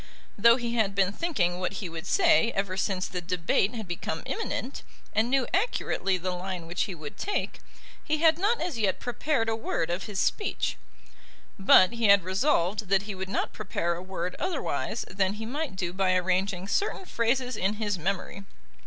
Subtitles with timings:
[0.35, 4.23] Though he had been thinking what he would say ever since the debate had become
[4.25, 4.81] imminent,
[5.13, 7.59] and knew accurately the line which he would take,
[8.03, 10.75] he had not as yet prepared a word of his speech.
[11.59, 15.75] But he had resolved that he would not prepare a word otherwise than he might
[15.75, 18.43] do by arranging certain phrases in his memory.